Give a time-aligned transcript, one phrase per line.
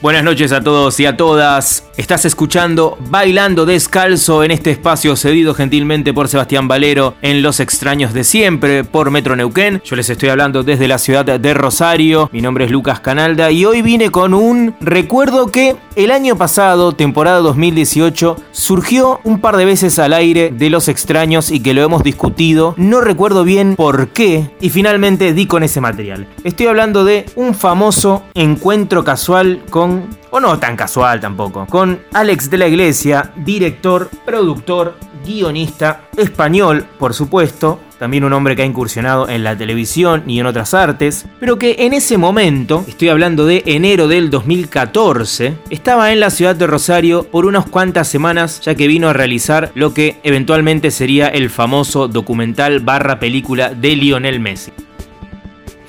[0.00, 1.84] Buenas noches a todos y a todas.
[1.96, 8.12] Estás escuchando Bailando Descalzo en este espacio cedido gentilmente por Sebastián Valero en Los Extraños
[8.14, 9.82] de Siempre por Metro Neuquén.
[9.84, 12.30] Yo les estoy hablando desde la ciudad de Rosario.
[12.32, 16.92] Mi nombre es Lucas Canalda y hoy vine con un recuerdo que el año pasado,
[16.92, 21.82] temporada 2018, surgió un par de veces al aire de Los Extraños y que lo
[21.82, 22.74] hemos discutido.
[22.76, 26.28] No recuerdo bien por qué y finalmente di con ese material.
[26.44, 29.87] Estoy hablando de un famoso encuentro casual con
[30.30, 37.14] o no tan casual tampoco, con Alex de la Iglesia, director, productor, guionista, español, por
[37.14, 41.58] supuesto, también un hombre que ha incursionado en la televisión y en otras artes, pero
[41.58, 46.66] que en ese momento, estoy hablando de enero del 2014, estaba en la ciudad de
[46.66, 51.50] Rosario por unas cuantas semanas ya que vino a realizar lo que eventualmente sería el
[51.50, 54.72] famoso documental barra película de Lionel Messi.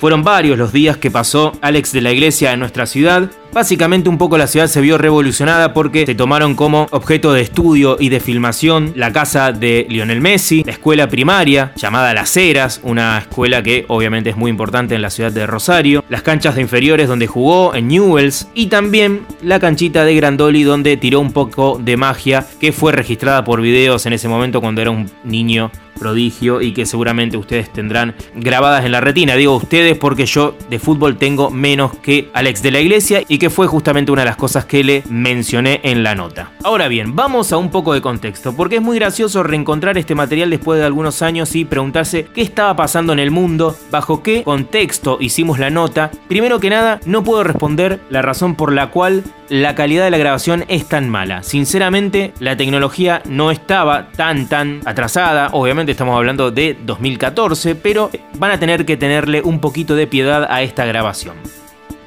[0.00, 3.30] Fueron varios los días que pasó Alex de la Iglesia en nuestra ciudad.
[3.52, 7.96] Básicamente un poco la ciudad se vio revolucionada porque se tomaron como objeto de estudio
[7.98, 13.18] y de filmación la casa de Lionel Messi, la escuela primaria llamada Las Heras, una
[13.18, 17.08] escuela que obviamente es muy importante en la ciudad de Rosario, las canchas de inferiores
[17.08, 21.96] donde jugó en Newells y también la canchita de Grandoli donde tiró un poco de
[21.96, 26.72] magia que fue registrada por videos en ese momento cuando era un niño prodigio y
[26.72, 29.36] que seguramente ustedes tendrán grabadas en la retina.
[29.36, 33.50] Digo ustedes porque yo de fútbol tengo menos que Alex de la Iglesia y que
[33.50, 36.52] fue justamente una de las cosas que le mencioné en la nota.
[36.62, 40.50] Ahora bien, vamos a un poco de contexto, porque es muy gracioso reencontrar este material
[40.50, 45.16] después de algunos años y preguntarse qué estaba pasando en el mundo, bajo qué contexto
[45.20, 46.10] hicimos la nota.
[46.28, 50.18] Primero que nada, no puedo responder la razón por la cual la calidad de la
[50.18, 51.42] grabación es tan mala.
[51.42, 58.50] Sinceramente, la tecnología no estaba tan tan atrasada, obviamente estamos hablando de 2014, pero van
[58.50, 61.59] a tener que tenerle un poquito de piedad a esta grabación.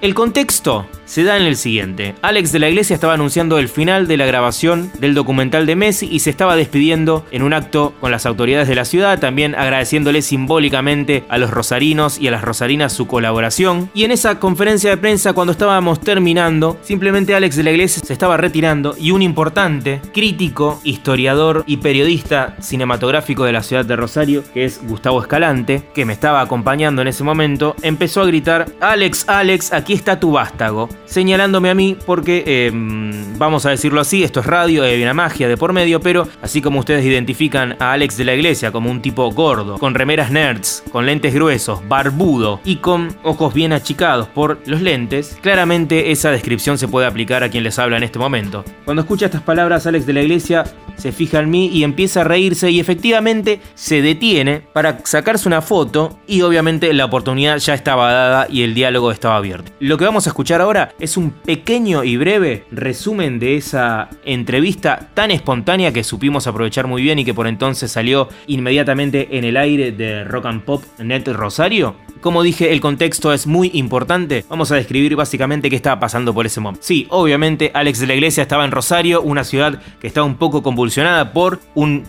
[0.04, 2.14] El contexto se da en el siguiente.
[2.22, 6.10] Alex de la Iglesia estaba anunciando el final de la grabación del documental de Messi
[6.12, 10.22] y se estaba despidiendo en un acto con las autoridades de la ciudad, también agradeciéndole
[10.22, 13.90] simbólicamente a los rosarinos y a las rosarinas su colaboración.
[13.94, 18.12] Y en esa conferencia de prensa, cuando estábamos terminando, simplemente Alex de la Iglesia se
[18.12, 24.44] estaba retirando y un importante crítico, historiador y periodista cinematográfico de la ciudad de Rosario,
[24.54, 29.30] que es Gustavo Escalante, que me estaba acompañando en ese momento, empezó a gritar, Alex,
[29.30, 34.40] Alex, aquí está tu vástago señalándome a mí porque, em, vamos a decirlo así, esto
[34.40, 38.18] es radio, hay una magia de por medio, pero así como ustedes identifican a Alex
[38.18, 42.78] de la Iglesia como un tipo gordo, con remeras nerds, con lentes gruesos, barbudo y
[42.78, 47.64] con ojos bien achicados por los lentes, claramente esa descripción se puede aplicar a quien
[47.64, 48.64] les habla en este momento.
[48.86, 50.64] Cuando escucha estas palabras, Alex de la Iglesia
[51.04, 55.62] se fija en mí y empieza a reírse y efectivamente se detiene para sacarse una
[55.62, 59.70] foto y obviamente la oportunidad ya estaba dada y el diálogo estaba abierto.
[59.82, 65.10] Lo que vamos a escuchar ahora es un pequeño y breve resumen de esa entrevista
[65.14, 69.58] tan espontánea que supimos aprovechar muy bien y que por entonces salió inmediatamente en el
[69.58, 71.98] aire de Rock and Pop Net Rosario.
[72.22, 74.46] Como dije, el contexto es muy importante.
[74.48, 76.86] Vamos a describir básicamente qué estaba pasando por ese momento.
[76.86, 80.64] Sí, obviamente Alex de la Iglesia estaba en Rosario, una ciudad que estaba un poco
[80.64, 80.93] convulsionada
[81.34, 81.60] por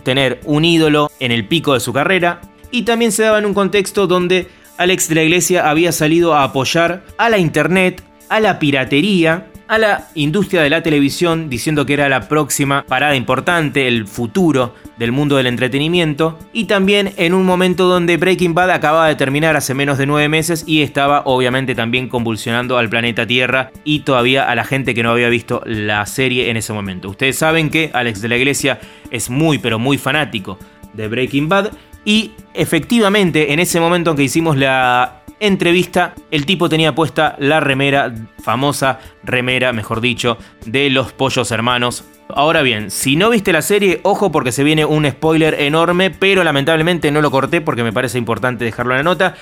[0.03, 2.41] tener un ídolo en el pico de su carrera.
[2.71, 4.47] Y también se daba en un contexto donde
[4.77, 9.77] Alex de la Iglesia había salido a apoyar a la internet, a la piratería, a
[9.77, 15.11] la industria de la televisión diciendo que era la próxima parada importante, el futuro del
[15.11, 19.73] mundo del entretenimiento, y también en un momento donde Breaking Bad acababa de terminar hace
[19.73, 24.55] menos de nueve meses y estaba obviamente también convulsionando al planeta Tierra y todavía a
[24.55, 27.09] la gente que no había visto la serie en ese momento.
[27.09, 28.79] Ustedes saben que Alex de la Iglesia
[29.11, 30.57] es muy pero muy fanático
[30.93, 31.71] de Breaking Bad
[32.05, 37.59] y efectivamente en ese momento en que hicimos la entrevista, el tipo tenía puesta la
[37.59, 38.13] remera,
[38.43, 42.05] famosa remera, mejor dicho, de los pollos hermanos.
[42.29, 46.43] Ahora bien, si no viste la serie, ojo porque se viene un spoiler enorme, pero
[46.43, 49.35] lamentablemente no lo corté porque me parece importante dejarlo en la nota.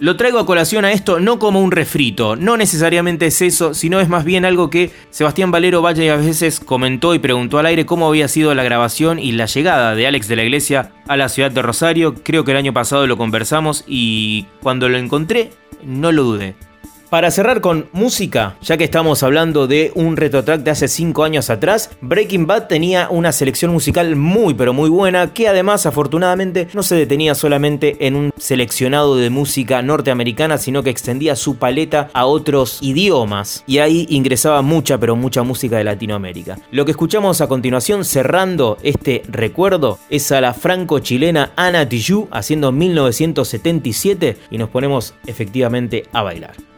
[0.00, 4.00] Lo traigo a colación a esto no como un refrito, no necesariamente es eso, sino
[4.00, 7.84] es más bien algo que Sebastián Valero vaya a veces comentó y preguntó al aire
[7.84, 11.28] cómo había sido la grabación y la llegada de Alex de la Iglesia a la
[11.28, 12.14] ciudad de Rosario.
[12.14, 15.50] Creo que el año pasado lo conversamos y cuando lo encontré
[15.84, 16.69] no lo dudé.
[17.10, 21.50] Para cerrar con música, ya que estamos hablando de un retrotrack de hace 5 años
[21.50, 26.84] atrás, Breaking Bad tenía una selección musical muy pero muy buena que además afortunadamente no
[26.84, 32.26] se detenía solamente en un seleccionado de música norteamericana, sino que extendía su paleta a
[32.26, 36.58] otros idiomas y ahí ingresaba mucha pero mucha música de Latinoamérica.
[36.70, 42.70] Lo que escuchamos a continuación cerrando este recuerdo es a la franco-chilena Ana Tijoux haciendo
[42.70, 46.69] 1977 y nos ponemos efectivamente a bailar.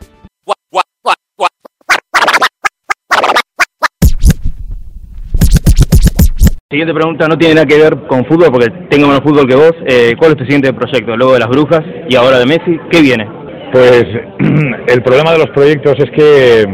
[6.73, 9.75] Siguiente pregunta no tiene nada que ver con fútbol porque tengo menos fútbol que vos.
[9.85, 11.15] Eh, ¿Cuál es tu siguiente proyecto?
[11.15, 13.29] Luego de las brujas y ahora de Messi, ¿qué viene?
[13.71, 14.07] Pues
[14.89, 16.65] el problema de los proyectos es que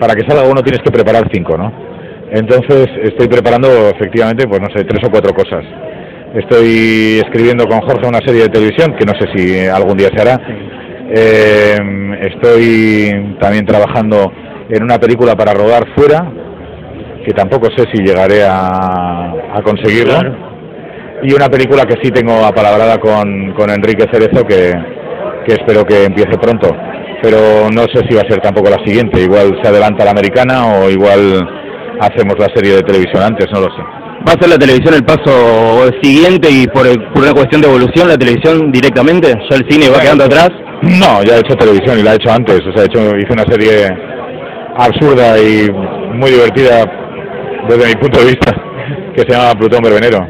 [0.00, 1.70] para que salga uno tienes que preparar cinco, ¿no?
[2.32, 5.62] Entonces estoy preparando efectivamente, pues no sé, tres o cuatro cosas.
[6.34, 10.22] Estoy escribiendo con Jorge una serie de televisión que no sé si algún día se
[10.22, 10.40] hará.
[11.14, 11.76] Eh,
[12.22, 14.32] estoy también trabajando
[14.70, 16.24] en una película para rodar fuera,
[17.26, 19.34] que tampoco sé si llegaré a,
[19.64, 20.14] conseguirlo.
[21.24, 24.72] Y una película que sí tengo apalabrada con, con Enrique Cerezo, que,
[25.44, 26.70] que espero que empiece pronto.
[27.20, 29.20] Pero no sé si va a ser tampoco la siguiente.
[29.20, 31.48] Igual se adelanta la americana o igual
[32.00, 33.82] hacemos la serie de televisión antes, no lo sé.
[34.28, 38.08] ¿Va a ser la televisión el paso siguiente y por, por una cuestión de evolución
[38.08, 39.34] la televisión directamente?
[39.50, 40.50] ¿Ya el cine va quedando atrás?
[40.82, 42.60] No, ya he hecho televisión y la he hecho antes.
[42.60, 43.88] O sea, he hecho, hice una serie
[44.76, 45.70] absurda y
[46.16, 46.84] muy divertida
[47.68, 48.54] desde mi punto de vista,
[49.14, 50.26] que se llama Plutón Verbenero.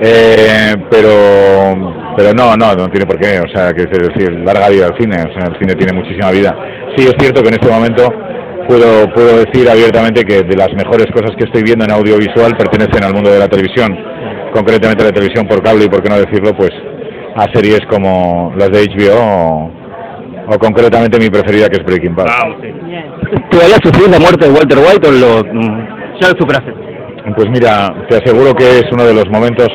[0.00, 4.70] Eh, pero pero no, no, no tiene por qué, o sea, que es decir, larga
[4.70, 6.56] vida al cine, o sea, el cine tiene muchísima vida.
[6.96, 8.10] Sí es cierto que en este momento
[8.66, 13.04] puedo, puedo decir abiertamente que de las mejores cosas que estoy viendo en audiovisual pertenecen
[13.04, 13.94] al mundo de la televisión,
[14.54, 16.70] concretamente la televisión por cable y por qué no decirlo, pues
[17.36, 19.70] a series como las de HBO
[20.48, 22.28] o, concretamente mi preferida que es Breaking Bad.
[22.30, 22.68] Ah, sí.
[23.50, 26.72] ¿Todavía sufrir la muerte de Walter White o lo, ya lo superaste?
[27.34, 29.68] Pues mira, te aseguro que es uno de los momentos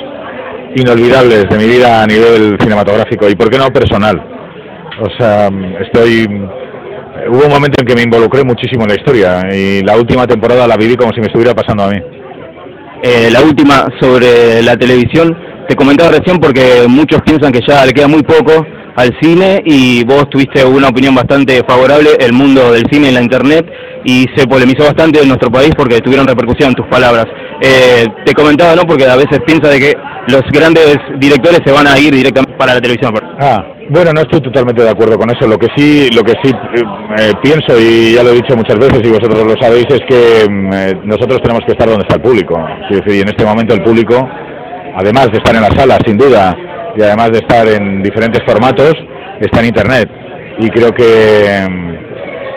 [0.76, 4.22] inolvidables de mi vida a nivel cinematográfico y por qué no personal.
[5.02, 5.50] O sea,
[5.82, 6.28] estoy
[7.30, 10.68] hubo un momento en que me involucré muchísimo en la historia y la última temporada
[10.68, 12.00] la viví como si me estuviera pasando a mí.
[13.04, 15.36] Eh, la última sobre la televisión,
[15.68, 18.66] te comentaba recién porque muchos piensan que ya le queda muy poco
[18.96, 23.22] al cine y vos tuviste una opinión bastante favorable, el mundo del cine en la
[23.22, 23.66] internet
[24.04, 27.26] y se polemizó bastante en nuestro país porque tuvieron repercusión tus palabras.
[27.62, 28.84] Eh, te comentaba, ¿no?
[28.84, 29.94] Porque a veces piensa de que
[30.28, 33.14] los grandes directores se van a ir directamente para la televisión.
[33.40, 35.48] Ah, bueno, no estoy totalmente de acuerdo con eso.
[35.48, 36.52] Lo que sí, lo que sí
[37.20, 40.50] eh, pienso y ya lo he dicho muchas veces y vosotros lo sabéis es que
[40.50, 42.58] mm, eh, nosotros tenemos que estar donde está el público.
[42.90, 44.28] Es y en este momento el público,
[44.96, 46.56] además de estar en la sala, sin duda,
[46.96, 48.94] y además de estar en diferentes formatos,
[49.40, 50.10] está en Internet.
[50.60, 51.68] Y creo que,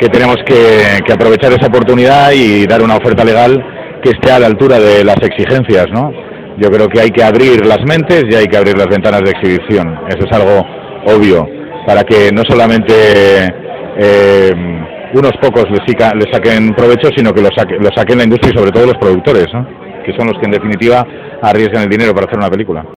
[0.00, 3.62] que tenemos que, que, aprovechar esa oportunidad y dar una oferta legal
[4.02, 5.86] que esté a la altura de las exigencias.
[5.90, 6.12] ¿no?
[6.58, 9.30] Yo creo que hay que abrir las mentes y hay que abrir las ventanas de
[9.30, 9.98] exhibición.
[10.08, 10.64] Eso es algo
[11.06, 11.46] obvio,
[11.86, 12.92] para que no solamente
[13.98, 14.52] eh,
[15.14, 18.72] unos pocos le, le, saquen provecho, sino que lo, lo saquen la industria y sobre
[18.72, 19.66] todo los productores, ¿no?
[20.04, 21.04] que son los que en definitiva
[21.42, 22.84] arriesgan el dinero para hacer una película.